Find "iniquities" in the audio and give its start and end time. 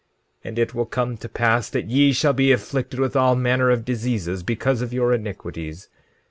5.13-5.89